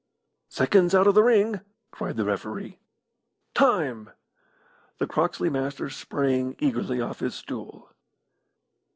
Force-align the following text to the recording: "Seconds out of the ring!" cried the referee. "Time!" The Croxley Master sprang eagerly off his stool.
"Seconds 0.49 0.95
out 0.95 1.05
of 1.05 1.13
the 1.13 1.21
ring!" 1.21 1.61
cried 1.91 2.17
the 2.17 2.25
referee. 2.25 2.79
"Time!" 3.53 4.09
The 4.97 5.05
Croxley 5.05 5.51
Master 5.51 5.91
sprang 5.91 6.55
eagerly 6.57 6.99
off 6.99 7.19
his 7.19 7.35
stool. 7.35 7.91